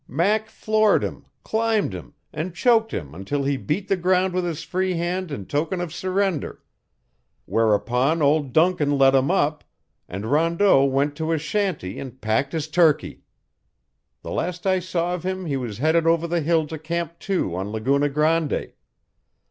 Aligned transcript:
Mac 0.07 0.49
floored 0.49 1.03
him, 1.03 1.27
climbed 1.43 1.93
him, 1.93 2.15
and 2.33 2.55
choked 2.55 2.91
him 2.91 3.13
until 3.13 3.43
he 3.43 3.55
beat 3.55 3.87
the 3.87 3.95
ground 3.95 4.33
with 4.33 4.43
his 4.43 4.63
free 4.63 4.93
hand 4.95 5.31
in 5.31 5.45
token 5.45 5.79
of 5.79 5.93
surrender; 5.93 6.63
whereupon 7.45 8.19
old 8.19 8.51
Duncan 8.51 8.97
let 8.97 9.13
him 9.13 9.29
up, 9.29 9.63
and 10.09 10.31
Rondeau 10.31 10.85
went 10.85 11.15
to 11.17 11.29
his 11.29 11.43
shanty 11.43 11.99
and 11.99 12.19
packed 12.19 12.53
his 12.53 12.67
turkey. 12.67 13.25
The 14.23 14.31
last 14.31 14.65
I 14.65 14.79
saw 14.79 15.13
of 15.13 15.21
him 15.23 15.45
he 15.45 15.55
was 15.55 15.77
headed 15.77 16.07
over 16.07 16.25
the 16.27 16.41
hill 16.41 16.65
to 16.65 16.79
Camp 16.79 17.19
Two 17.19 17.55
on 17.55 17.71
Laguna 17.71 18.09
Grande. 18.09 18.73